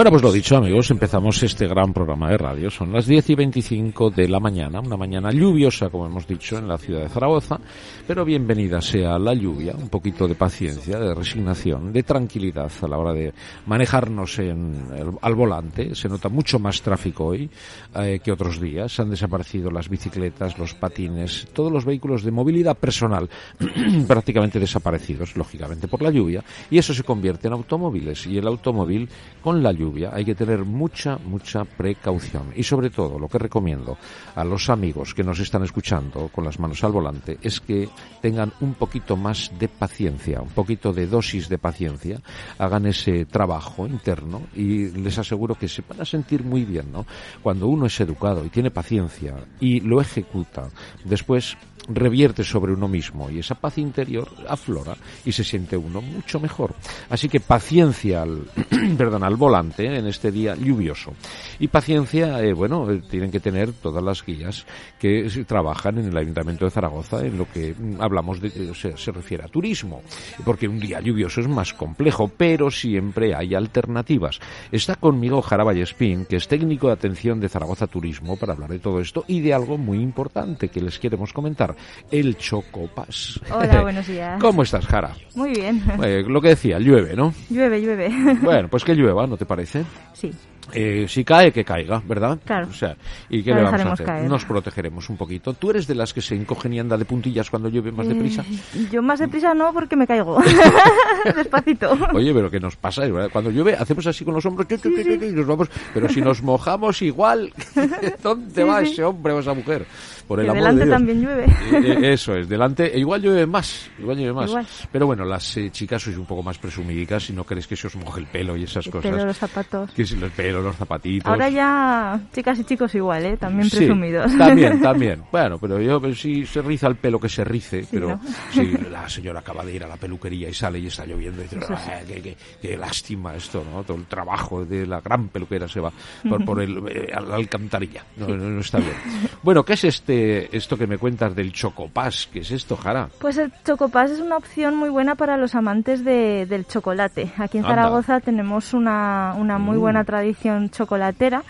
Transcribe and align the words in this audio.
Bueno, 0.00 0.12
pues 0.12 0.22
lo 0.22 0.32
dicho, 0.32 0.56
amigos, 0.56 0.90
empezamos 0.90 1.42
este 1.42 1.68
gran 1.68 1.92
programa 1.92 2.30
de 2.30 2.38
radio. 2.38 2.70
Son 2.70 2.90
las 2.90 3.04
10 3.04 3.28
y 3.28 3.34
25 3.34 4.08
de 4.08 4.28
la 4.28 4.40
mañana, 4.40 4.80
una 4.80 4.96
mañana 4.96 5.30
lluviosa, 5.30 5.90
como 5.90 6.06
hemos 6.06 6.26
dicho, 6.26 6.56
en 6.56 6.66
la 6.66 6.78
ciudad 6.78 7.02
de 7.02 7.10
Zaragoza, 7.10 7.60
pero 8.06 8.24
bienvenida 8.24 8.80
sea 8.80 9.18
la 9.18 9.34
lluvia, 9.34 9.74
un 9.76 9.90
poquito 9.90 10.26
de 10.26 10.34
paciencia, 10.34 10.98
de 10.98 11.14
resignación, 11.14 11.92
de 11.92 12.02
tranquilidad 12.02 12.72
a 12.80 12.88
la 12.88 12.96
hora 12.96 13.12
de 13.12 13.34
manejarnos 13.66 14.38
en 14.38 14.86
al 15.20 15.34
volante. 15.34 15.94
Se 15.94 16.08
nota 16.08 16.30
mucho 16.30 16.58
más 16.58 16.80
tráfico 16.80 17.26
hoy 17.26 17.50
eh, 17.96 18.20
que 18.24 18.32
otros 18.32 18.58
días. 18.58 18.98
Han 19.00 19.10
desaparecido 19.10 19.70
las 19.70 19.90
bicicletas, 19.90 20.58
los 20.58 20.72
patines, 20.72 21.46
todos 21.52 21.70
los 21.70 21.84
vehículos 21.84 22.24
de 22.24 22.30
movilidad 22.30 22.78
personal 22.78 23.28
prácticamente 24.08 24.58
desaparecidos, 24.58 25.36
lógicamente, 25.36 25.88
por 25.88 26.00
la 26.00 26.10
lluvia, 26.10 26.42
y 26.70 26.78
eso 26.78 26.94
se 26.94 27.02
convierte 27.02 27.48
en 27.48 27.52
automóviles. 27.52 28.26
Y 28.26 28.38
el 28.38 28.46
automóvil, 28.46 29.06
con 29.42 29.62
la 29.62 29.72
lluvia, 29.72 29.89
hay 30.12 30.24
que 30.24 30.34
tener 30.34 30.64
mucha, 30.64 31.18
mucha 31.18 31.64
precaución. 31.64 32.52
Y 32.54 32.62
sobre 32.62 32.90
todo, 32.90 33.18
lo 33.18 33.28
que 33.28 33.38
recomiendo 33.38 33.98
a 34.34 34.44
los 34.44 34.70
amigos 34.70 35.14
que 35.14 35.24
nos 35.24 35.38
están 35.40 35.62
escuchando 35.64 36.28
con 36.28 36.44
las 36.44 36.58
manos 36.58 36.82
al 36.84 36.92
volante 36.92 37.38
es 37.42 37.60
que 37.60 37.88
tengan 38.20 38.52
un 38.60 38.74
poquito 38.74 39.16
más 39.16 39.50
de 39.58 39.68
paciencia, 39.68 40.40
un 40.40 40.50
poquito 40.50 40.92
de 40.92 41.06
dosis 41.06 41.48
de 41.48 41.58
paciencia, 41.58 42.20
hagan 42.58 42.86
ese 42.86 43.24
trabajo 43.24 43.86
interno 43.86 44.42
y 44.54 44.90
les 44.90 45.18
aseguro 45.18 45.54
que 45.54 45.68
se 45.68 45.82
van 45.88 46.00
a 46.00 46.04
sentir 46.04 46.44
muy 46.44 46.64
bien, 46.64 46.92
¿no? 46.92 47.06
Cuando 47.42 47.66
uno 47.66 47.86
es 47.86 48.00
educado 48.00 48.44
y 48.44 48.50
tiene 48.50 48.70
paciencia 48.70 49.34
y 49.60 49.80
lo 49.80 50.00
ejecuta, 50.00 50.68
después 51.04 51.56
revierte 51.88 52.44
sobre 52.44 52.72
uno 52.72 52.88
mismo 52.88 53.30
y 53.30 53.38
esa 53.38 53.54
paz 53.54 53.78
interior 53.78 54.28
aflora 54.48 54.96
y 55.24 55.32
se 55.32 55.44
siente 55.44 55.76
uno 55.76 56.00
mucho 56.00 56.40
mejor. 56.40 56.74
Así 57.08 57.28
que 57.28 57.40
paciencia 57.40 58.22
al, 58.22 58.44
perdón, 58.98 59.24
al 59.24 59.36
volante 59.36 59.69
en 59.78 60.06
este 60.06 60.30
día 60.30 60.54
lluvioso. 60.54 61.12
Y 61.58 61.68
paciencia, 61.68 62.42
eh, 62.42 62.52
bueno, 62.52 62.90
eh, 62.90 63.02
tienen 63.08 63.30
que 63.30 63.40
tener 63.40 63.72
todas 63.72 64.02
las 64.02 64.24
guías 64.24 64.66
que 64.98 65.28
trabajan 65.46 65.98
en 65.98 66.06
el 66.06 66.16
Ayuntamiento 66.16 66.64
de 66.64 66.70
Zaragoza 66.70 67.24
en 67.24 67.38
lo 67.38 67.50
que 67.50 67.74
mm, 67.78 68.00
hablamos 68.00 68.40
de, 68.40 68.70
o 68.70 68.74
sea, 68.74 68.96
se 68.96 69.12
refiere 69.12 69.44
a 69.44 69.48
turismo. 69.48 70.02
Porque 70.44 70.68
un 70.68 70.78
día 70.78 71.00
lluvioso 71.00 71.40
es 71.40 71.48
más 71.48 71.72
complejo, 71.72 72.30
pero 72.36 72.70
siempre 72.70 73.34
hay 73.34 73.54
alternativas. 73.54 74.40
Está 74.70 74.96
conmigo 74.96 75.42
Jara 75.42 75.64
Vallespín, 75.64 76.26
que 76.26 76.36
es 76.36 76.48
técnico 76.48 76.88
de 76.88 76.94
atención 76.94 77.40
de 77.40 77.48
Zaragoza 77.48 77.86
Turismo, 77.86 78.36
para 78.36 78.52
hablar 78.52 78.70
de 78.70 78.78
todo 78.78 79.00
esto 79.00 79.24
y 79.26 79.40
de 79.40 79.54
algo 79.54 79.78
muy 79.78 79.98
importante 79.98 80.68
que 80.68 80.80
les 80.80 80.98
queremos 80.98 81.32
comentar 81.32 81.74
el 82.10 82.36
Chocopas. 82.36 83.40
Hola, 83.52 83.82
buenos 83.82 84.06
días. 84.06 84.40
¿Cómo 84.40 84.62
estás, 84.62 84.86
Jara? 84.86 85.14
Muy 85.34 85.50
bien. 85.50 85.82
Eh, 86.02 86.24
lo 86.26 86.40
que 86.40 86.48
decía, 86.48 86.78
llueve, 86.78 87.14
¿no? 87.14 87.32
Llueve, 87.48 87.80
llueve. 87.80 88.10
Bueno, 88.42 88.68
pues 88.68 88.84
que 88.84 88.94
llueva, 88.94 89.26
¿no 89.26 89.36
te 89.36 89.46
parece? 89.46 89.59
Sí. 89.66 90.32
Eh, 90.72 91.06
si 91.08 91.24
cae, 91.24 91.50
que 91.52 91.64
caiga, 91.64 92.00
¿verdad? 92.06 92.38
Claro. 92.44 92.68
O 92.70 92.72
sea, 92.72 92.94
¿y 93.28 93.42
qué 93.42 93.52
le 93.54 93.62
vamos 93.62 93.80
a 93.80 93.92
hacer? 93.92 94.06
caer. 94.06 94.28
Nos 94.28 94.44
protegeremos 94.44 95.08
un 95.10 95.16
poquito. 95.16 95.52
¿Tú 95.54 95.70
eres 95.70 95.86
de 95.86 95.94
las 95.96 96.12
que 96.14 96.20
se 96.20 96.34
encogen 96.36 96.72
y 96.74 96.78
anda 96.80 96.96
de 96.96 97.04
puntillas 97.04 97.50
cuando 97.50 97.68
llueve 97.68 97.90
más 97.92 98.06
deprisa? 98.06 98.44
Eh, 98.74 98.86
Yo 98.92 99.02
más 99.02 99.18
deprisa 99.18 99.52
no, 99.54 99.72
porque 99.72 99.96
me 99.96 100.06
caigo. 100.06 100.38
Despacito. 101.36 101.96
Oye, 102.12 102.32
pero 102.32 102.50
¿qué 102.50 102.60
nos 102.60 102.76
pasa? 102.76 103.02
¿verdad? 103.06 103.30
Cuando 103.32 103.50
llueve 103.50 103.74
hacemos 103.74 104.06
así 104.06 104.24
con 104.24 104.34
los 104.34 104.46
hombros 104.46 104.66
que- 104.68 104.78
que- 104.78 105.26
y 105.28 105.32
nos 105.32 105.46
vamos. 105.46 105.68
Pero 105.92 106.08
si 106.08 106.20
nos 106.20 106.42
mojamos 106.42 107.02
igual, 107.02 107.52
¿dónde 108.22 108.64
va 108.64 108.82
ese 108.82 109.02
hombre 109.04 109.32
o 109.32 109.40
esa 109.40 109.54
mujer? 109.54 109.86
Por 110.26 110.38
el 110.38 110.44
Que 110.46 110.50
amor 110.52 110.60
delante 110.62 110.78
de 110.80 110.86
Dios. 110.86 110.96
también 110.96 111.22
llueve. 111.22 111.44
Eh, 111.44 111.98
eh, 112.08 112.12
Eso 112.12 112.36
es, 112.36 112.48
delante, 112.48 112.94
e 112.94 113.00
igual 113.00 113.20
llueve 113.20 113.46
más, 113.46 113.90
igual 113.98 114.16
llueve 114.16 114.32
más. 114.32 114.48
Igual. 114.50 114.66
Pero 114.92 115.06
bueno, 115.06 115.24
las 115.24 115.56
eh, 115.56 115.70
chicas 115.72 116.02
sois 116.02 116.16
un 116.16 116.24
poco 116.26 116.42
más 116.44 116.56
presumidicas 116.58 117.28
y 117.30 117.32
no 117.32 117.44
queréis 117.44 117.66
que 117.66 117.74
se 117.74 117.88
os 117.88 117.96
moje 117.96 118.20
el 118.20 118.26
pelo 118.26 118.56
y 118.56 118.62
esas 118.62 118.86
El 118.86 118.92
cosas. 118.92 119.10
pelo, 119.10 119.24
los 119.26 119.36
zapatos. 119.36 119.90
Que 119.90 120.06
si 120.06 120.14
el 120.14 120.30
pelo, 120.50 120.62
los 120.62 120.76
zapatitos. 120.76 121.28
Ahora 121.30 121.48
ya 121.48 122.20
chicas 122.34 122.58
y 122.58 122.64
chicos 122.64 122.94
igual, 122.94 123.24
¿eh? 123.26 123.36
También 123.36 123.68
Sí, 123.70 123.78
presumidos. 123.78 124.36
también, 124.36 124.80
también. 124.82 125.22
Bueno, 125.30 125.58
pero 125.58 125.80
yo, 125.80 126.00
pero 126.00 126.14
si 126.14 126.44
se 126.46 126.62
riza 126.62 126.86
el 126.88 126.96
pelo, 126.96 127.18
que 127.20 127.28
se 127.28 127.44
rice. 127.44 127.86
pero 127.90 128.08
¿no? 128.08 128.20
si 128.52 128.66
la 128.90 129.08
señora 129.08 129.40
acaba 129.40 129.64
de 129.64 129.74
ir 129.74 129.84
a 129.84 129.88
la 129.88 129.96
peluquería 129.96 130.48
y 130.48 130.54
sale 130.54 130.78
y 130.78 130.86
está 130.86 131.04
lloviendo, 131.06 131.40
y 131.40 131.44
dice, 131.44 131.58
sí. 131.60 131.72
"Ah, 131.74 132.00
qué, 132.06 132.20
qué- 132.22 132.36
qué 132.60 132.76
lástima 132.76 133.34
esto, 133.34 133.64
¿no? 133.72 133.82
Todo 133.84 133.96
el 133.96 134.06
trabajo 134.06 134.64
de 134.64 134.86
la 134.86 135.00
gran 135.00 135.28
peluquera 135.28 135.68
se 135.68 135.80
va 135.80 135.92
por, 136.28 136.44
por 136.44 136.60
el, 136.62 136.78
eh, 136.88 137.12
a 137.14 137.20
la 137.20 137.36
alcantarilla. 137.36 138.04
No, 138.16 138.26
no, 138.28 138.36
no 138.36 138.60
está 138.60 138.78
bien. 138.78 138.92
Bueno, 139.42 139.64
¿qué 139.64 139.72
es 139.72 139.84
este 139.84 140.54
esto 140.54 140.76
que 140.76 140.86
me 140.86 140.98
cuentas 140.98 141.34
del 141.34 141.52
chocopás? 141.52 142.28
¿Qué 142.30 142.40
es 142.40 142.50
esto, 142.50 142.76
Jara? 142.76 143.08
Pues 143.20 143.38
el 143.38 143.50
Chocopás 143.64 144.10
es 144.10 144.20
una 144.20 144.36
opción 144.36 144.76
muy 144.76 144.90
buena 144.90 145.14
para 145.14 145.36
los 145.38 145.54
amantes 145.54 146.04
de- 146.04 146.44
del 146.46 146.66
chocolate. 146.66 147.32
Aquí 147.38 147.56
en 147.58 147.64
Anda. 147.64 147.76
Zaragoza 147.76 148.20
tenemos 148.20 148.74
una, 148.74 149.34
una 149.38 149.58
muy 149.58 149.76
Mm. 149.78 149.80
buena 149.80 150.04
tradición 150.04 150.39
chocolatera 150.70 151.42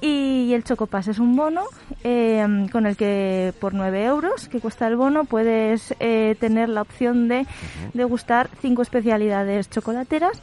y 0.00 0.52
el 0.52 0.64
Chocopás 0.64 1.08
es 1.08 1.18
un 1.18 1.34
bono 1.36 1.64
eh, 2.04 2.66
con 2.70 2.86
el 2.86 2.96
que 2.96 3.52
por 3.60 3.74
9 3.74 4.04
euros 4.04 4.48
que 4.48 4.60
cuesta 4.60 4.86
el 4.86 4.96
bono 4.96 5.24
puedes 5.24 5.94
eh, 6.00 6.36
tener 6.38 6.68
la 6.68 6.82
opción 6.82 7.28
de 7.28 7.46
degustar 7.94 8.48
cinco 8.60 8.82
especialidades 8.82 9.70
chocolateras 9.70 10.42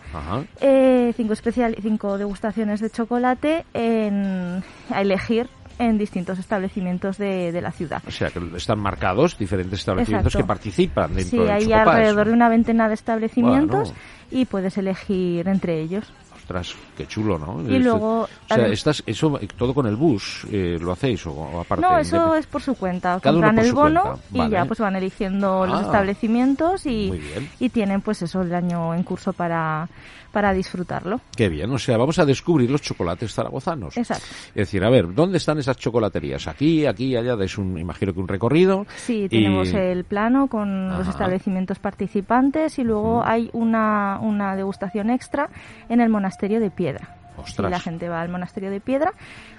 eh, 0.61 1.13
cinco, 1.15 1.33
especial, 1.33 1.75
cinco 1.81 2.17
degustaciones 2.17 2.79
de 2.81 2.89
chocolate 2.89 3.65
en, 3.73 4.63
a 4.89 5.01
elegir 5.01 5.49
en 5.77 5.97
distintos 5.97 6.39
establecimientos 6.39 7.17
de, 7.17 7.51
de 7.51 7.61
la 7.61 7.71
ciudad. 7.71 8.01
O 8.07 8.11
sea, 8.11 8.29
que 8.29 8.39
están 8.55 8.79
marcados 8.79 9.37
diferentes 9.37 9.79
establecimientos 9.79 10.33
Exacto. 10.33 10.45
que 10.45 10.47
participan 10.47 11.13
dentro 11.13 11.31
Sí, 11.31 11.37
del 11.37 11.49
hay 11.49 11.73
alrededor 11.73 12.27
de 12.27 12.33
una 12.33 12.47
veintena 12.47 12.87
de 12.87 12.93
establecimientos 12.93 13.89
Bueno. 13.89 13.99
y 14.31 14.45
puedes 14.45 14.77
elegir 14.77 15.47
entre 15.49 15.81
ellos. 15.81 16.11
Ostras, 16.45 16.75
qué 16.95 17.07
chulo, 17.07 17.39
¿no? 17.39 17.59
Y 17.67 17.79
luego, 17.79 18.21
O 18.21 18.27
sea, 18.47 18.67
estás, 18.67 19.01
eso 19.07 19.39
todo 19.57 19.73
con 19.73 19.87
el 19.87 19.95
bus 19.95 20.45
eh, 20.51 20.77
lo 20.79 20.91
hacéis 20.91 21.25
o, 21.25 21.31
o 21.31 21.59
aparte. 21.61 21.83
No, 21.83 21.97
eso 21.97 22.17
Indep- 22.17 22.37
es 22.37 22.45
por 22.45 22.61
su 22.61 22.75
cuenta. 22.75 23.19
Cada 23.19 23.35
uno 23.35 23.47
Compran 23.47 23.65
el 23.65 23.73
bono 23.73 24.01
cuenta. 24.03 24.21
y 24.31 24.37
Vale. 24.37 24.51
ya 24.51 24.65
pues 24.65 24.79
van 24.79 24.95
eligiendo 24.95 25.65
los 25.65 25.79
Ah. 25.79 25.85
establecimientos 25.85 26.85
y, 26.85 27.11
y 27.59 27.69
tienen 27.69 28.01
pues 28.01 28.21
eso 28.21 28.43
el 28.43 28.53
año 28.53 28.93
en 28.93 29.01
curso 29.01 29.33
para, 29.33 29.89
para 30.31 30.53
disfrutarlo. 30.53 31.19
Qué 31.35 31.49
bien, 31.49 31.71
o 31.71 31.79
sea, 31.79 31.97
vamos 31.97 32.19
a 32.19 32.25
descubrir 32.25 32.69
los 32.69 32.81
chocolates 32.83 33.33
zaragozanos. 33.33 33.97
Exacto. 33.97 34.25
Es 34.49 34.53
decir, 34.53 34.83
a 34.83 34.89
ver, 34.91 35.15
¿dónde 35.15 35.37
están 35.37 35.57
esas 35.57 35.77
chocolaterías? 35.77 36.47
Aquí, 36.47 36.85
aquí, 36.85 37.15
allá, 37.15 37.35
es 37.43 37.57
un, 37.57 37.79
imagino 37.79 38.13
que 38.13 38.19
un 38.19 38.27
recorrido. 38.27 38.85
Sí, 38.97 39.23
y- 39.23 39.29
tenemos 39.29 39.73
el 39.73 40.03
plano 40.03 40.45
con 40.47 40.89
los 40.89 41.07
establecimientos 41.07 41.79
participantes 41.79 42.77
y 42.77 42.83
luego 42.83 43.23
hay 43.25 43.49
una, 43.53 44.19
una 44.21 44.55
degustación 44.55 45.09
extra 45.09 45.49
en 45.89 46.01
el 46.01 46.09
monasterio 46.09 46.34
de 46.39 46.71
Piedra. 46.71 47.15
Ostras. 47.37 47.67
Si 47.67 47.71
la 47.71 47.79
gente 47.81 48.07
va 48.07 48.21
al 48.21 48.29
monasterio 48.29 48.71
de 48.71 48.79
Piedra, 48.79 49.11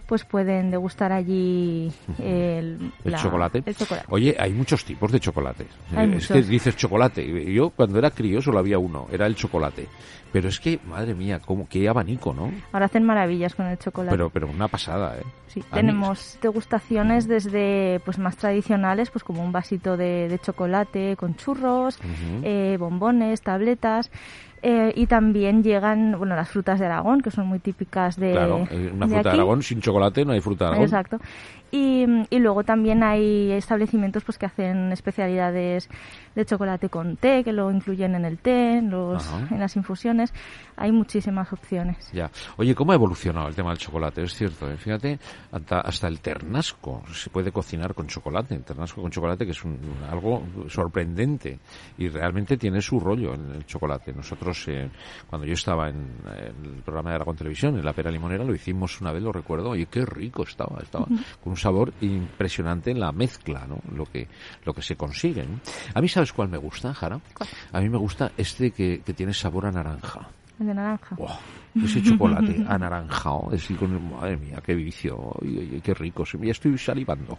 pues 0.07 0.25
pueden 0.25 0.71
degustar 0.71 1.13
allí 1.13 1.93
el, 2.19 2.91
El 3.05 3.13
la- 3.13 3.19
chocolate. 3.19 3.63
el 3.67 3.77
chocolate. 3.77 4.07
Oye, 4.09 4.35
hay 4.39 4.53
muchos 4.53 4.83
tipos 4.85 5.13
de 5.13 5.21
chocolate. 5.21 5.67
Hay 5.95 6.11
Eh, 6.11 6.17
es 6.17 6.29
que 6.29 6.41
dices 6.41 6.75
chocolate. 6.77 7.53
Yo 7.53 7.69
cuando 7.71 7.99
era 7.99 8.11
crío 8.11 8.41
solo 8.41 8.59
había 8.61 8.79
uno, 8.79 9.09
era 9.13 9.27
el 9.27 9.35
chocolate. 9.35 9.89
Pero 10.33 10.49
es 10.49 10.59
que, 10.59 10.81
madre 10.87 11.15
mía, 11.15 11.39
cómo, 11.45 11.69
qué 11.69 11.87
abanico, 11.89 12.33
¿no? 12.33 12.51
Ahora 12.73 12.87
hacen 12.87 13.05
maravillas 13.05 13.55
con 13.55 13.67
el 13.67 13.79
chocolate. 13.79 14.11
Pero, 14.17 14.31
pero 14.31 14.49
una 14.49 14.69
pasada, 14.69 15.17
¿eh? 15.19 15.23
Sí, 15.49 15.61
A 15.61 15.77
mí- 15.77 15.81
tenemos 15.83 16.39
degustaciones 16.43 17.29
desde 17.29 18.01
pues 18.07 18.19
más 18.19 18.37
tradicionales, 18.37 19.11
pues 19.11 19.23
como 19.23 19.45
un 19.45 19.53
vasito 19.53 19.97
de, 19.99 20.29
de 20.29 20.39
chocolate 20.39 21.15
con 21.17 21.37
churros, 21.37 21.99
eh, 22.43 22.77
bombones, 22.81 23.41
tabletas, 23.43 24.11
Eh, 24.69 24.93
y 24.97 25.07
también 25.07 25.63
llegan, 25.63 26.19
bueno, 26.19 26.35
las 26.35 26.49
frutas 26.49 26.81
de 26.81 26.87
Aragón, 26.87 27.21
que 27.21 27.31
son 27.31 27.47
muy 27.47 27.61
típicas 27.61 28.17
de. 28.17 28.33
Claro, 28.33 28.67
eh, 28.69 28.91
una 28.93 29.07
fruta 29.07 29.23
de, 29.23 29.37
Aragón 29.37 29.63
sin 29.63 29.81
chocolate 29.81 30.25
no 30.25 30.33
hay 30.33 30.41
fruta 30.41 30.65
de 30.65 30.69
Aragón. 30.71 30.85
Exacto. 30.85 31.21
Y, 31.71 32.05
y, 32.31 32.39
luego 32.39 32.63
también 32.63 33.03
hay 33.03 33.51
establecimientos 33.53 34.23
pues 34.25 34.39
que 34.39 34.47
hacen 34.47 34.93
especialidades 34.93 35.89
de 36.35 36.45
chocolate 36.45 36.89
con 36.89 37.17
té, 37.17 37.43
que 37.43 37.53
lo 37.53 37.71
incluyen 37.71 38.15
en 38.15 38.25
el 38.25 38.39
té, 38.39 38.79
en, 38.79 38.91
los, 38.91 39.29
en 39.51 39.59
las 39.59 39.75
infusiones. 39.75 40.33
Hay 40.77 40.93
muchísimas 40.93 41.53
opciones. 41.53 42.11
Ya. 42.13 42.31
Oye, 42.57 42.75
¿cómo 42.75 42.93
ha 42.93 42.95
evolucionado 42.95 43.49
el 43.49 43.55
tema 43.55 43.71
del 43.71 43.79
chocolate? 43.79 44.23
Es 44.23 44.35
cierto, 44.35 44.71
¿eh? 44.71 44.77
fíjate, 44.77 45.19
hasta, 45.51 45.81
hasta, 45.81 46.07
el 46.07 46.21
ternasco 46.21 47.03
se 47.13 47.31
puede 47.31 47.51
cocinar 47.51 47.95
con 47.95 48.07
chocolate. 48.07 48.55
El 48.55 48.65
ternasco 48.65 49.03
con 49.03 49.11
chocolate, 49.11 49.45
que 49.45 49.53
es 49.53 49.65
un, 49.65 49.79
algo 50.09 50.43
sorprendente 50.69 51.59
y 51.99 52.09
realmente 52.09 52.57
tiene 52.57 52.81
su 52.81 53.01
rollo 53.01 53.35
en 53.35 53.51
el 53.53 53.67
chocolate. 53.67 54.13
Nosotros, 54.13 54.69
eh, 54.69 54.89
cuando 55.27 55.47
yo 55.47 55.55
estaba 55.55 55.89
en, 55.89 56.15
en, 56.27 56.77
el 56.77 56.83
programa 56.83 57.11
de 57.11 57.17
Aragón 57.17 57.37
Televisión, 57.37 57.77
en 57.77 57.85
la 57.85 57.93
Pera 57.93 58.11
Limonera, 58.11 58.45
lo 58.45 58.55
hicimos 58.55 59.01
una 59.01 59.13
vez, 59.13 59.23
lo 59.23 59.33
recuerdo, 59.33 59.71
oye, 59.71 59.87
qué 59.87 60.05
rico 60.05 60.43
estaba, 60.43 60.81
estaba 60.83 61.07
con 61.43 61.56
un 61.57 61.61
sabor 61.61 61.93
impresionante 62.03 62.91
en 62.91 63.01
la 63.01 63.13
mezcla, 63.13 63.67
¿no? 63.67 63.79
Lo 63.97 64.05
que, 64.05 64.29
lo 64.65 64.75
que 64.75 64.83
se 64.83 64.95
consigue. 64.95 65.43
¿no? 65.43 65.61
A 65.95 66.01
mí, 66.03 66.09
¿sabes 66.09 66.33
cuál 66.33 66.49
me 66.49 66.59
gusta, 66.59 66.93
Jara? 66.93 67.19
¿Cuál? 67.35 67.49
A 67.73 67.81
mí 67.81 67.89
me 67.89 67.97
gusta 67.97 68.31
este 68.37 68.71
que, 68.71 69.01
que 69.01 69.15
tiene 69.15 69.33
sabor 69.33 69.67
a 69.67 69.73
naranja. 69.73 70.29
El 70.61 70.67
de 70.69 70.75
naranja. 70.75 71.17
Ese 71.75 72.03
chocolate 72.03 72.65
anaranjado, 72.67 73.51
es 73.53 73.69
con, 73.79 74.11
madre 74.11 74.39
mía, 74.39 74.63
qué 74.65 74.75
vicio, 74.75 75.35
y, 75.43 75.79
qué 75.83 75.93
rico, 75.93 76.25
ya 76.25 76.53
estoy 76.53 76.79
salivando. 76.79 77.35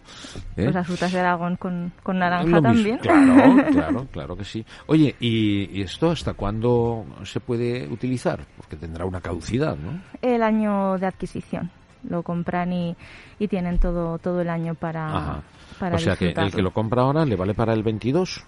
¿eh? 0.56 0.62
Pues 0.62 0.74
las 0.74 0.86
frutas 0.86 1.12
de 1.12 1.18
Aragón 1.18 1.56
con, 1.56 1.92
con 2.04 2.20
naranja 2.20 2.60
también. 2.60 2.98
Claro, 2.98 3.56
claro, 3.72 4.06
claro 4.12 4.36
que 4.36 4.44
sí. 4.44 4.64
Oye, 4.86 5.16
¿y, 5.18 5.76
¿y 5.76 5.82
esto 5.82 6.12
hasta 6.12 6.34
cuándo 6.34 7.04
se 7.24 7.40
puede 7.40 7.88
utilizar? 7.88 8.46
Porque 8.56 8.76
tendrá 8.76 9.04
una 9.04 9.20
caducidad, 9.20 9.76
¿no? 9.76 10.00
El 10.22 10.44
año 10.44 10.96
de 10.98 11.06
adquisición. 11.06 11.68
Lo 12.04 12.22
compran 12.22 12.72
y, 12.72 12.96
y 13.38 13.48
tienen 13.48 13.78
todo 13.78 14.18
todo 14.18 14.40
el 14.40 14.48
año 14.48 14.74
para, 14.74 15.16
Ajá. 15.16 15.42
para 15.78 15.96
o 15.96 15.98
sea 15.98 16.16
que 16.16 16.30
el 16.30 16.52
que 16.52 16.62
lo 16.62 16.72
compra 16.72 17.02
ahora 17.02 17.24
le 17.24 17.36
vale 17.36 17.54
para 17.54 17.72
el 17.72 17.82
22 17.82 18.44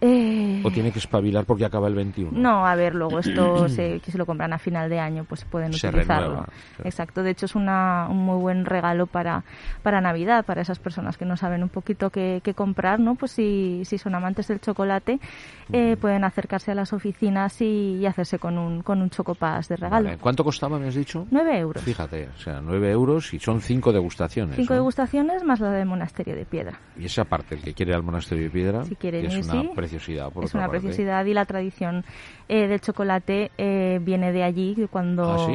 Eh, 0.00 0.62
o 0.64 0.70
tiene 0.70 0.92
que 0.92 0.98
espabilar 1.00 1.44
porque 1.44 1.64
acaba 1.64 1.88
el 1.88 1.94
21. 1.94 2.30
No, 2.38 2.66
a 2.66 2.74
ver, 2.76 2.94
luego 2.94 3.18
esto 3.20 3.68
se, 3.68 4.00
que 4.00 4.10
se 4.12 4.18
lo 4.18 4.26
compran 4.26 4.52
a 4.52 4.58
final 4.58 4.88
de 4.88 5.00
año, 5.00 5.24
pues 5.24 5.44
pueden 5.44 5.72
Se 5.72 5.88
utilizarlo. 5.88 6.28
renueva. 6.28 6.48
Exacto, 6.84 7.22
de 7.22 7.30
hecho 7.30 7.46
es 7.46 7.54
una, 7.54 8.06
un 8.08 8.18
muy 8.18 8.38
buen 8.40 8.64
regalo 8.64 9.06
para, 9.06 9.44
para 9.82 10.00
Navidad, 10.00 10.44
para 10.44 10.62
esas 10.62 10.78
personas 10.78 11.16
que 11.18 11.24
no 11.24 11.36
saben 11.36 11.62
un 11.62 11.68
poquito 11.68 12.10
qué, 12.10 12.40
qué 12.44 12.54
comprar, 12.54 13.00
¿no? 13.00 13.16
Pues 13.16 13.32
si, 13.32 13.82
si 13.84 13.98
son 13.98 14.14
amantes 14.14 14.48
del 14.48 14.60
chocolate, 14.60 15.18
eh, 15.72 15.96
pueden 16.00 16.24
acercarse 16.24 16.70
a 16.70 16.74
las 16.74 16.92
oficinas 16.92 17.60
y, 17.60 17.96
y 17.96 18.06
hacerse 18.06 18.38
con 18.38 18.56
un, 18.58 18.82
con 18.82 19.02
un 19.02 19.10
chocopas 19.10 19.68
de 19.68 19.76
regalo. 19.76 20.06
Vale. 20.06 20.18
¿Cuánto 20.18 20.44
costaba, 20.44 20.78
me 20.78 20.88
has 20.88 20.94
dicho? 20.94 21.26
9 21.30 21.58
euros. 21.58 21.82
Fíjate, 21.82 22.28
o 22.28 22.38
sea, 22.38 22.60
9 22.62 22.90
euros 22.90 23.34
y 23.34 23.40
son 23.40 23.60
5 23.60 23.92
degustaciones. 23.92 24.56
Cinco 24.56 24.74
¿no? 24.74 24.80
degustaciones 24.80 25.42
más 25.44 25.60
la 25.60 25.70
del 25.70 25.86
monasterio 25.86 26.36
de 26.36 26.44
piedra. 26.44 26.78
Y 26.96 27.06
esa 27.06 27.24
parte, 27.24 27.56
el 27.56 27.62
que 27.62 27.74
quiere 27.74 27.90
ir 27.90 27.96
al 27.96 28.02
monasterio 28.02 28.44
de 28.44 28.50
piedra, 28.50 28.84
Si 28.84 28.94
quieren 28.96 29.26
es 29.26 29.34
una 29.48 29.62
sí. 29.62 29.70
Preciosidad. 29.88 30.30
Por 30.32 30.44
es 30.44 30.50
otra 30.50 30.60
una 30.60 30.66
parte. 30.68 30.80
preciosidad 30.82 31.24
y 31.24 31.34
la 31.34 31.44
tradición 31.44 32.04
eh, 32.48 32.66
del 32.68 32.80
chocolate 32.80 33.50
eh, 33.58 33.98
viene 34.02 34.32
de 34.32 34.42
allí 34.42 34.88
cuando 34.90 35.32
Ah, 35.32 35.38
sí, 35.46 35.54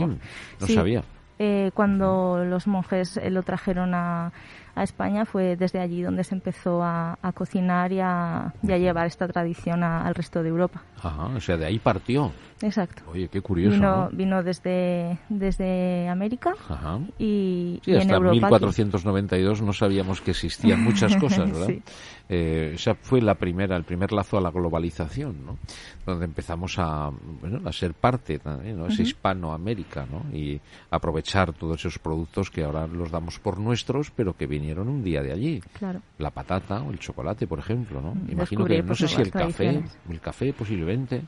no 0.59 0.67
Sí. 0.67 0.75
sabía. 0.75 1.03
eh, 1.39 1.71
cuando 1.73 2.43
los 2.45 2.67
monjes 2.67 3.19
lo 3.29 3.43
trajeron 3.43 3.93
a, 3.95 4.31
a 4.75 4.83
España 4.83 5.25
fue 5.25 5.55
desde 5.55 5.79
allí 5.79 6.01
donde 6.01 6.23
se 6.23 6.35
empezó 6.35 6.81
a, 6.83 7.17
a 7.21 7.31
cocinar 7.31 7.91
y 7.91 7.99
a, 7.99 8.53
y 8.63 8.71
a 8.71 8.77
llevar 8.77 9.07
esta 9.07 9.27
tradición 9.27 9.83
a- 9.83 10.05
al 10.05 10.15
resto 10.15 10.41
de 10.43 10.49
Europa. 10.49 10.81
Ajá, 11.01 11.25
o 11.25 11.39
sea, 11.39 11.57
de 11.57 11.65
ahí 11.65 11.79
partió. 11.79 12.31
Exacto. 12.61 13.03
Oye, 13.11 13.27
qué 13.27 13.41
curioso, 13.41 13.75
Vino, 13.75 13.95
¿no? 14.05 14.09
vino 14.11 14.41
desde, 14.41 15.17
desde 15.27 16.07
América 16.07 16.53
Ajá. 16.69 16.99
y, 17.19 17.81
Sí, 17.83 17.91
y 17.91 17.95
en 17.95 18.01
hasta 18.01 18.13
Europa. 18.15 18.31
aquí. 18.31 18.39
1492 18.45 19.61
no 19.61 19.73
sabíamos 19.73 20.21
que 20.21 20.31
existían 20.31 20.81
muchas 20.83 21.15
cosas, 21.17 21.51
¿verdad? 21.51 21.67
Sí. 21.67 21.81
Eh, 22.29 22.71
esa 22.75 22.95
fue 22.95 23.21
la 23.21 23.35
primera, 23.35 23.75
el 23.75 23.83
primer 23.83 24.13
lazo 24.13 24.37
a 24.37 24.41
la 24.41 24.49
globalización, 24.49 25.45
¿no? 25.45 25.57
Donde 26.05 26.23
empezamos 26.23 26.79
a, 26.79 27.11
bueno, 27.41 27.67
a 27.67 27.71
ser 27.73 27.93
parte 27.93 28.39
también, 28.39 28.77
¿no? 28.79 28.87
Es 28.87 28.97
Hispanoamérica, 28.97 30.05
¿no? 30.09 30.23
Y 30.35 30.61
aprovechar 30.89 31.51
todos 31.53 31.81
esos 31.81 31.99
productos 31.99 32.49
que 32.49 32.63
ahora 32.63 32.87
los 32.87 33.11
damos 33.11 33.39
por 33.39 33.59
nuestros, 33.59 34.09
pero 34.11 34.37
que 34.37 34.47
vinieron 34.63 34.87
un 34.87 35.03
día 35.03 35.21
de 35.21 35.33
allí. 35.33 35.61
Claro. 35.77 36.01
La 36.17 36.29
patata 36.31 36.81
o 36.81 36.91
el 36.91 36.99
chocolate, 36.99 37.45
por 37.47 37.59
ejemplo, 37.59 38.01
¿no? 38.01 38.15
Mm, 38.15 38.31
Imagino 38.31 38.65
que, 38.65 38.81
no 38.81 38.87
pues, 38.87 38.99
sé 38.99 39.07
si 39.09 39.21
el 39.21 39.31
nuevas 39.33 39.53
café, 39.53 39.83
el 40.09 40.19
café 40.21 40.53
posiblemente, 40.53 41.21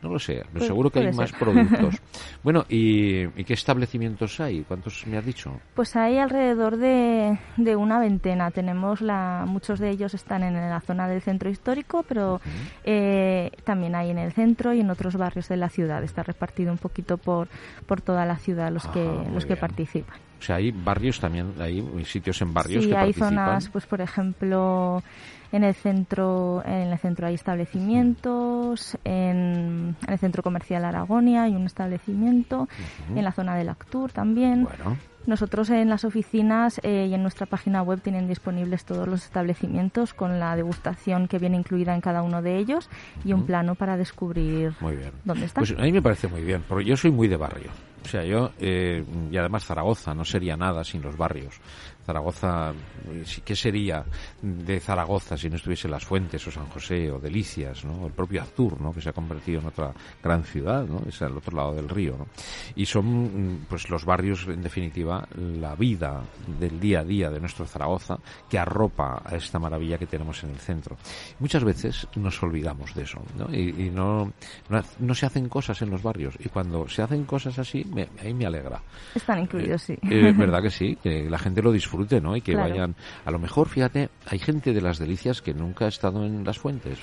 no 0.00 0.10
lo 0.10 0.18
sé, 0.20 0.44
Pues, 0.52 0.64
seguro 0.64 0.90
que 0.90 1.00
hay 1.00 1.12
más 1.12 1.32
productos. 1.32 1.96
bueno, 2.44 2.64
¿y, 2.68 3.22
¿y 3.40 3.44
qué 3.44 3.54
establecimientos 3.54 4.38
hay? 4.38 4.62
¿Cuántos 4.62 5.04
me 5.08 5.16
has 5.18 5.26
dicho? 5.26 5.60
Pues 5.74 5.96
hay 5.96 6.18
alrededor 6.18 6.76
de, 6.76 7.36
de 7.56 7.74
una 7.76 7.98
veintena. 7.98 8.52
Tenemos 8.52 9.00
la, 9.00 9.44
muchos 9.48 9.80
de 9.80 9.90
ellos 9.90 10.14
están 10.14 10.44
en 10.44 10.54
la 10.54 10.80
zona 10.80 11.08
del 11.08 11.20
centro 11.20 11.50
histórico, 11.50 12.04
pero 12.08 12.40
eh, 12.84 13.50
también 13.64 13.96
hay 13.96 14.10
en 14.10 14.18
el 14.18 14.32
centro 14.32 14.72
y 14.72 14.80
en 14.80 14.90
otros 14.90 15.16
barrios 15.16 15.48
de 15.48 15.56
la 15.56 15.68
ciudad. 15.68 16.04
Está 16.04 16.22
repartido 16.22 16.70
un 16.70 16.78
poquito 16.78 17.18
por, 17.18 17.48
por 17.86 18.00
toda 18.00 18.24
la 18.24 18.36
ciudad 18.36 18.70
los 18.70 18.86
que 18.86 19.00
Ah, 19.00 19.22
muy 19.24 19.34
los 19.34 19.46
que 19.46 19.56
participan. 19.56 20.27
O 20.38 20.42
sea, 20.42 20.56
hay 20.56 20.70
barrios 20.70 21.18
también, 21.20 21.54
hay 21.58 21.82
sitios 22.04 22.40
en 22.42 22.54
barrios 22.54 22.84
sí, 22.84 22.90
que 22.90 22.96
hay 22.96 23.12
participan. 23.12 23.30
zonas, 23.30 23.68
pues 23.70 23.86
por 23.86 24.00
ejemplo, 24.00 25.02
en 25.50 25.64
el 25.64 25.74
centro, 25.74 26.62
en 26.64 26.88
el 26.92 26.98
centro 26.98 27.26
hay 27.26 27.34
establecimientos, 27.34 28.96
en, 29.04 29.96
en 30.06 30.12
el 30.12 30.18
centro 30.18 30.42
comercial 30.42 30.84
Aragonia 30.84 31.44
hay 31.44 31.56
un 31.56 31.66
establecimiento, 31.66 32.68
en 33.14 33.24
la 33.24 33.32
zona 33.32 33.56
del 33.56 33.68
Actur 33.68 34.12
también. 34.12 34.64
Bueno, 34.64 34.96
Nosotros 35.26 35.68
en 35.70 35.88
las 35.88 36.04
oficinas 36.04 36.80
eh, 36.82 37.06
y 37.10 37.14
en 37.14 37.22
nuestra 37.22 37.46
página 37.46 37.82
web 37.82 38.00
tienen 38.00 38.28
disponibles 38.28 38.84
todos 38.84 39.06
los 39.06 39.24
establecimientos 39.24 40.14
con 40.14 40.38
la 40.40 40.56
degustación 40.56 41.28
que 41.28 41.38
viene 41.38 41.56
incluida 41.56 41.94
en 41.94 42.00
cada 42.00 42.22
uno 42.22 42.40
de 42.40 42.56
ellos 42.56 42.88
y 43.24 43.32
un 43.32 43.44
plano 43.44 43.74
para 43.74 43.96
descubrir 43.96 44.72
muy 44.80 44.96
bien. 44.96 45.12
dónde 45.24 45.46
están. 45.46 45.62
Pues 45.62 45.78
a 45.78 45.82
mí 45.82 45.92
me 45.92 46.02
parece 46.02 46.28
muy 46.28 46.42
bien, 46.42 46.64
porque 46.66 46.84
yo 46.84 46.96
soy 46.96 47.10
muy 47.10 47.28
de 47.28 47.36
barrio. 47.36 47.70
O 48.04 48.08
sea, 48.08 48.24
yo, 48.24 48.52
eh, 48.58 49.04
y 49.30 49.36
además 49.36 49.64
Zaragoza 49.64 50.14
no 50.14 50.24
sería 50.24 50.56
nada 50.56 50.82
sin 50.84 51.02
los 51.02 51.16
barrios. 51.16 51.60
Zaragoza, 52.08 52.72
eh, 53.10 53.22
¿qué 53.44 53.54
sería 53.54 54.02
de 54.40 54.80
Zaragoza 54.80 55.36
si 55.36 55.50
no 55.50 55.56
estuviese 55.56 55.88
Las 55.88 56.06
Fuentes 56.06 56.46
o 56.46 56.50
San 56.50 56.64
José 56.68 57.10
o 57.10 57.18
Delicias, 57.18 57.84
¿no? 57.84 58.06
El 58.06 58.12
propio 58.12 58.40
Aztur, 58.40 58.80
¿no? 58.80 58.94
Que 58.94 59.02
se 59.02 59.10
ha 59.10 59.12
convertido 59.12 59.60
en 59.60 59.66
otra 59.66 59.92
gran 60.22 60.42
ciudad, 60.42 60.86
¿no? 60.86 61.02
Es 61.06 61.20
al 61.20 61.36
otro 61.36 61.54
lado 61.54 61.74
del 61.74 61.86
río, 61.86 62.16
¿no? 62.16 62.26
Y 62.74 62.86
son, 62.86 63.04
mm, 63.04 63.66
pues, 63.68 63.90
los 63.90 64.06
barrios, 64.06 64.46
en 64.48 64.62
definitiva, 64.62 65.28
la 65.36 65.74
vida 65.74 66.22
del 66.58 66.80
día 66.80 67.00
a 67.00 67.04
día 67.04 67.28
de 67.28 67.40
nuestro 67.40 67.66
Zaragoza 67.66 68.16
que 68.48 68.58
arropa 68.58 69.20
a 69.22 69.36
esta 69.36 69.58
maravilla 69.58 69.98
que 69.98 70.06
tenemos 70.06 70.42
en 70.44 70.50
el 70.50 70.58
centro. 70.60 70.96
Muchas 71.40 71.62
veces 71.62 72.08
nos 72.16 72.42
olvidamos 72.42 72.94
de 72.94 73.02
eso, 73.02 73.20
¿no? 73.36 73.54
Y, 73.54 73.86
y 73.86 73.90
no, 73.90 74.32
no, 74.70 74.82
no 74.98 75.14
se 75.14 75.26
hacen 75.26 75.50
cosas 75.50 75.82
en 75.82 75.90
los 75.90 76.02
barrios. 76.02 76.36
Y 76.38 76.48
cuando 76.48 76.88
se 76.88 77.02
hacen 77.02 77.24
cosas 77.24 77.58
así, 77.58 77.84
me, 77.84 78.08
ahí 78.22 78.32
me 78.32 78.46
alegra. 78.46 78.80
Están 79.14 79.40
incluidos, 79.40 79.82
sí. 79.82 79.98
Eh, 80.08 80.32
verdad 80.34 80.62
que 80.62 80.70
sí, 80.70 80.96
que 81.02 81.28
la 81.28 81.38
gente 81.38 81.60
lo 81.60 81.70
disfrute, 81.98 82.20
¿no? 82.20 82.36
Y 82.36 82.40
que 82.40 82.52
Claro. 82.52 82.70
vayan. 82.70 82.94
A 83.24 83.30
lo 83.30 83.38
mejor, 83.38 83.68
fíjate, 83.68 84.08
hay 84.26 84.38
gente 84.38 84.72
de 84.72 84.80
las 84.80 84.98
delicias 84.98 85.42
que 85.42 85.54
nunca 85.54 85.86
ha 85.86 85.88
estado 85.88 86.24
en 86.24 86.44
las 86.44 86.58
fuentes. 86.58 86.98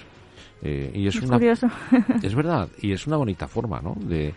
Eh, 0.61 0.91
y 0.93 1.07
es, 1.07 1.15
Es 1.15 1.21
una. 1.23 1.33
curioso. 1.33 1.67
Es 2.23 2.33
verdad, 2.35 2.69
y 2.81 2.91
es 2.93 3.05
una 3.07 3.17
bonita 3.17 3.47
forma, 3.47 3.81
¿no? 3.81 3.95
De, 3.99 4.33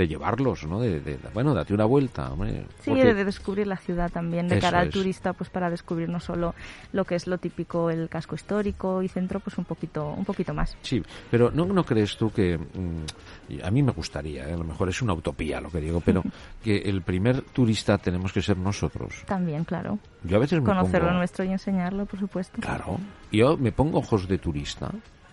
de 0.00 0.08
llevarlos, 0.08 0.64
¿no? 0.66 0.80
De, 0.80 0.98
de- 1.00 1.18
bueno, 1.34 1.52
date 1.52 1.74
una 1.74 1.84
vuelta, 1.84 2.32
hombre. 2.32 2.64
Sí, 2.82 2.90
porque- 2.90 3.12
de 3.14 3.24
descubrir 3.24 3.66
la 3.66 3.76
ciudad 3.76 4.10
también, 4.10 4.48
de 4.48 4.56
Eso 4.56 4.66
cara 4.66 4.80
al 4.80 4.88
es. 4.88 4.94
turista, 4.94 5.34
pues 5.34 5.50
para 5.50 5.68
descubrir 5.68 6.08
no 6.08 6.20
solo 6.20 6.54
lo 6.92 7.04
que 7.04 7.14
es 7.16 7.26
lo 7.26 7.36
típico, 7.36 7.90
el 7.90 8.08
casco 8.08 8.34
histórico 8.34 9.02
y 9.02 9.08
centro, 9.08 9.40
pues 9.40 9.58
un 9.58 9.64
poquito, 9.66 10.08
un 10.16 10.24
poquito 10.24 10.54
más. 10.54 10.76
Sí, 10.82 11.02
pero 11.30 11.50
¿no, 11.50 11.66
no 11.66 11.84
crees 11.84 12.16
tú 12.16 12.30
que 12.32 12.56
mm, 12.56 13.62
a 13.62 13.70
mí 13.70 13.82
me 13.82 13.92
gustaría, 13.92 14.48
¿eh? 14.48 14.54
a 14.54 14.56
lo 14.56 14.64
mejor 14.64 14.88
es 14.88 15.02
una 15.02 15.12
utopía 15.12 15.60
lo 15.60 15.70
que 15.70 15.80
digo, 15.80 16.00
pero 16.00 16.22
que 16.64 16.78
el 16.78 17.02
primer 17.02 17.42
turista 17.42 17.98
tenemos 17.98 18.32
que 18.32 18.40
ser 18.40 18.56
nosotros? 18.56 19.22
También, 19.26 19.64
claro. 19.64 19.98
Yo 20.24 20.36
a 20.36 20.40
veces 20.40 20.60
me 20.60 20.66
Conocer 20.66 21.02
lo 21.02 21.08
pongo, 21.08 21.18
nuestro 21.18 21.44
y 21.44 21.48
enseñarlo, 21.52 22.06
por 22.06 22.18
supuesto. 22.20 22.58
claro, 22.60 22.98
yo 23.30 23.56
me 23.58 23.70
pongo 23.72 23.98
ojos 23.98 24.26
de 24.28 24.38
turista, 24.38 24.90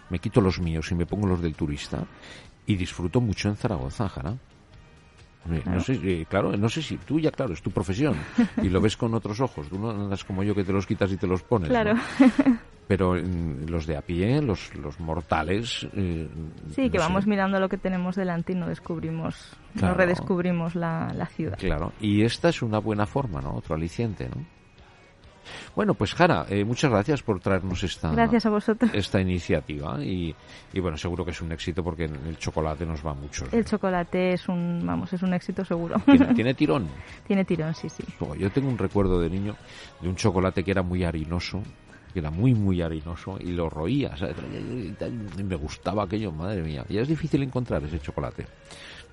me 0.10 0.20
quito 0.20 0.42
los 0.42 0.60
míos 0.60 0.92
y 0.92 0.96
me 0.96 1.06
pongo 1.06 1.26
los 1.28 1.42
del 1.42 1.56
turista 1.56 2.04
y 2.66 2.76
disfruto 2.76 3.22
mucho 3.22 3.48
en 3.48 3.56
Zaragoza, 3.56 4.10
Jara. 4.10 4.34
No 5.66 5.80
sé, 5.80 6.00
eh, 6.04 6.26
claro, 6.30 6.56
no 6.58 6.70
sé 6.70 6.82
si 6.82 6.98
tú 6.98 7.20
ya, 7.20 7.32
claro, 7.32 7.54
es 7.54 7.62
tu 7.62 7.72
profesión 7.72 8.16
y 8.62 8.70
lo 8.70 8.82
ves 8.82 8.98
con 8.98 9.14
otros 9.14 9.40
ojos. 9.40 9.68
Tú 9.70 9.80
no 9.80 9.90
andas 9.92 10.24
como 10.24 10.44
yo 10.44 10.54
que 10.56 10.64
te 10.64 10.74
los 10.74 10.86
quitas 10.86 11.12
y 11.12 11.18
te 11.18 11.28
los 11.28 11.42
pones. 11.44 11.70
¿no? 11.70 11.74
Claro. 11.74 11.94
Pero 12.88 13.16
mm, 13.16 13.66
los 13.70 13.86
de 13.86 13.98
a 13.98 14.02
pie, 14.02 14.42
los, 14.42 14.74
los 14.76 14.98
mortales. 15.02 15.86
eh, 15.94 16.28
Sí, 16.70 16.90
que 16.90 16.98
sé. 17.00 17.06
vamos 17.06 17.28
mirando 17.28 17.60
lo 17.60 17.68
que 17.68 17.78
tenemos 17.78 18.16
delante 18.16 18.54
y 18.54 18.56
no 18.56 18.68
descubrimos, 18.68 19.58
Claro. 19.74 19.94
no 19.94 19.98
redescubrimos 19.98 20.74
la, 20.76 21.12
la 21.14 21.26
ciudad. 21.26 21.58
Claro, 21.58 21.92
y 22.00 22.24
esta 22.24 22.48
es 22.50 22.62
una 22.62 22.80
buena 22.80 23.06
forma, 23.06 23.42
¿no? 23.42 23.56
Otro 23.56 23.76
aliciente, 23.76 24.30
¿no? 24.34 24.42
Bueno, 25.76 25.94
pues 25.94 26.14
Jara, 26.14 26.46
eh, 26.50 26.64
muchas 26.64 26.92
gracias 26.92 27.22
por 27.22 27.40
traernos 27.40 27.84
esta, 27.84 28.12
gracias 28.12 28.46
a 28.46 28.50
vosotros. 28.50 28.92
esta 28.94 29.22
iniciativa 29.22 30.04
y, 30.04 30.36
y, 30.74 30.80
bueno, 30.80 30.98
seguro 30.98 31.24
que 31.26 31.32
es 31.32 31.42
un 31.42 31.52
éxito 31.52 31.84
porque 31.84 32.06
el 32.06 32.38
chocolate 32.38 32.86
nos 32.86 33.06
va 33.06 33.14
mucho. 33.14 33.46
El 33.52 33.66
chocolate 33.66 34.34
es 34.34 34.48
un, 34.48 34.82
vamos, 34.86 35.12
es 35.14 35.22
un 35.22 35.34
éxito 35.34 35.64
seguro. 35.64 36.02
¿Tiene, 36.06 36.26
¿tiene 36.36 36.54
tirón? 36.54 36.88
Tiene 37.26 37.46
tirón, 37.46 37.74
sí, 37.74 37.90
sí. 37.90 38.04
Oh, 38.20 38.36
yo 38.36 38.50
tengo 38.52 38.70
un 38.70 38.78
recuerdo 38.78 39.20
de 39.20 39.30
niño 39.30 39.56
de 40.02 40.10
un 40.10 40.16
chocolate 40.16 40.64
que 40.64 40.72
era 40.72 40.82
muy 40.82 41.04
harinoso 41.04 41.62
que 42.14 42.20
era 42.20 42.32
muy, 42.32 42.54
muy 42.54 42.82
harinoso 42.82 43.38
y 43.40 43.52
lo 43.52 43.70
roía, 43.70 44.16
y 45.38 45.44
me 45.44 45.56
gustaba 45.56 46.04
aquello, 46.04 46.32
madre 46.32 46.62
mía. 46.64 46.86
Ya 46.90 47.02
es 47.02 47.08
difícil 47.08 47.44
encontrar 47.44 47.84
ese 47.84 48.00
chocolate, 48.00 48.46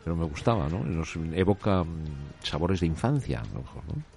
pero 0.03 0.17
me 0.17 0.25
gustaba, 0.25 0.69
¿no? 0.69 0.85
Nos 0.85 1.17
evoca 1.35 1.83
mm, 1.83 2.43
sabores 2.43 2.81
de 2.81 2.87
infancia, 2.87 3.41
a 3.41 3.55
lo 3.55 3.61
mejor, 3.61 3.83
¿no? 3.89 4.14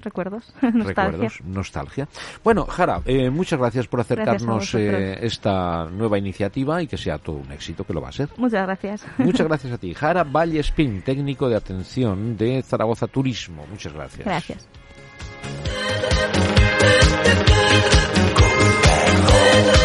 Recuerdos, 0.00 0.52
nostalgia. 0.62 0.84
Recuerdos, 0.84 1.40
nostalgia. 1.44 2.08
Bueno, 2.42 2.66
Jara, 2.66 3.02
eh, 3.04 3.30
muchas 3.30 3.58
gracias 3.58 3.86
por 3.86 4.00
acercarnos 4.00 4.74
eh, 4.74 5.18
esta 5.22 5.86
nueva 5.86 6.18
iniciativa 6.18 6.82
y 6.82 6.86
que 6.86 6.96
sea 6.96 7.18
todo 7.18 7.36
un 7.36 7.52
éxito, 7.52 7.84
que 7.84 7.92
lo 7.92 8.00
va 8.00 8.08
a 8.08 8.12
ser. 8.12 8.28
Muchas 8.36 8.62
gracias. 8.66 9.06
Muchas 9.18 9.46
gracias 9.48 9.72
a 9.72 9.78
ti. 9.78 9.94
Jara 9.94 10.24
Vallespín, 10.24 11.02
técnico 11.02 11.48
de 11.48 11.56
atención 11.56 12.36
de 12.36 12.62
Zaragoza 12.62 13.06
Turismo. 13.06 13.66
Muchas 13.70 13.92
gracias. 13.92 14.24
Gracias. 14.24 14.68